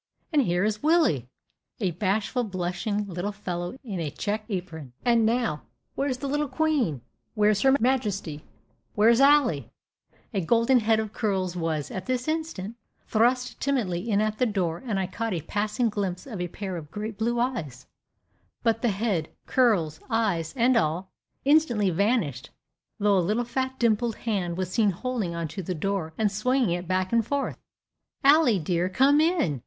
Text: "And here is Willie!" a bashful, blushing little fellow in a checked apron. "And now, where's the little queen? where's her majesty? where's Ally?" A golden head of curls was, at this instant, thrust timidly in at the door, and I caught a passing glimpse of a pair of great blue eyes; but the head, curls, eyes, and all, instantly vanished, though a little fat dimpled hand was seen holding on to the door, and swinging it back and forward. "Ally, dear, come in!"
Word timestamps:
"And 0.33 0.41
here 0.41 0.63
is 0.63 0.81
Willie!" 0.81 1.29
a 1.79 1.91
bashful, 1.91 2.43
blushing 2.43 3.05
little 3.05 3.31
fellow 3.31 3.77
in 3.83 3.99
a 3.99 4.09
checked 4.09 4.49
apron. 4.49 4.93
"And 5.05 5.27
now, 5.27 5.61
where's 5.93 6.17
the 6.17 6.27
little 6.27 6.47
queen? 6.47 7.01
where's 7.35 7.61
her 7.61 7.73
majesty? 7.79 8.43
where's 8.95 9.21
Ally?" 9.21 9.65
A 10.33 10.41
golden 10.43 10.79
head 10.79 10.99
of 10.99 11.13
curls 11.13 11.55
was, 11.55 11.91
at 11.91 12.07
this 12.07 12.27
instant, 12.27 12.77
thrust 13.05 13.59
timidly 13.59 14.09
in 14.09 14.21
at 14.21 14.39
the 14.39 14.47
door, 14.47 14.81
and 14.83 14.99
I 14.99 15.05
caught 15.05 15.33
a 15.35 15.41
passing 15.41 15.89
glimpse 15.89 16.25
of 16.25 16.41
a 16.41 16.47
pair 16.47 16.77
of 16.77 16.89
great 16.89 17.15
blue 17.19 17.39
eyes; 17.39 17.85
but 18.63 18.81
the 18.81 18.89
head, 18.89 19.29
curls, 19.45 19.99
eyes, 20.09 20.51
and 20.57 20.75
all, 20.75 21.11
instantly 21.45 21.91
vanished, 21.91 22.49
though 22.97 23.19
a 23.19 23.19
little 23.19 23.45
fat 23.45 23.77
dimpled 23.77 24.15
hand 24.15 24.57
was 24.57 24.71
seen 24.71 24.89
holding 24.89 25.35
on 25.35 25.47
to 25.49 25.61
the 25.61 25.75
door, 25.75 26.13
and 26.17 26.31
swinging 26.31 26.71
it 26.71 26.87
back 26.87 27.13
and 27.13 27.23
forward. 27.23 27.57
"Ally, 28.23 28.57
dear, 28.57 28.89
come 28.89 29.21
in!" 29.21 29.59